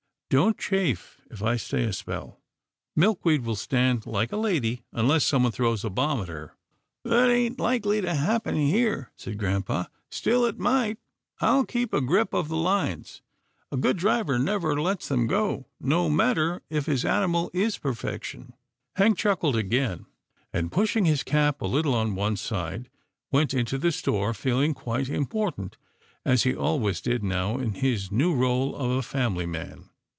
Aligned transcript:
Don't 0.31 0.57
chafe, 0.57 1.19
if 1.29 1.43
I 1.43 1.57
stay 1.57 1.83
a 1.83 1.91
spell. 1.91 2.39
Milkweed 2.95 3.43
will 3.43 3.57
stand 3.57 4.05
like 4.07 4.31
a 4.31 4.37
lady, 4.37 4.81
unless 4.93 5.25
someone 5.25 5.51
throws 5.51 5.83
a 5.83 5.89
bomb 5.89 6.21
at 6.21 6.29
her."" 6.29 6.55
That 7.03 7.29
ain't 7.29 7.59
likely 7.59 7.99
to 7.99 8.13
happen 8.15 8.55
here," 8.55 9.11
said 9.17 9.37
grampa," 9.37 9.89
still 10.09 10.45
it 10.45 10.57
might. 10.57 10.99
I'll 11.41 11.65
keep 11.65 11.91
a 11.91 11.99
grip 11.99 12.33
of 12.33 12.47
the 12.47 12.55
lines. 12.55 13.21
A 13.73 13.75
good 13.75 13.97
driver 13.97 14.39
never 14.39 14.79
lets 14.81 15.09
them 15.09 15.27
go, 15.27 15.67
no 15.81 16.09
matter 16.09 16.61
if 16.69 16.85
his 16.85 17.03
animal 17.03 17.51
is 17.53 17.77
perfection." 17.77 18.53
Hank 18.95 19.17
chuckled 19.17 19.57
again, 19.57 20.05
and, 20.53 20.71
pushing 20.71 21.03
his 21.03 21.23
cap 21.23 21.61
a 21.61 21.67
little 21.67 21.93
on 21.93 22.15
one 22.15 22.37
side, 22.37 22.89
went 23.33 23.53
into 23.53 23.77
the 23.77 23.91
store, 23.91 24.33
feeling 24.33 24.73
quite 24.73 25.09
important, 25.09 25.75
as 26.23 26.43
he 26.43 26.55
always 26.55 27.01
did 27.01 27.21
now, 27.21 27.57
in 27.57 27.73
his 27.73 28.13
new 28.13 28.33
role 28.33 28.73
of 28.77 28.91
a 28.91 29.01
family 29.01 29.45
man. 29.45 29.89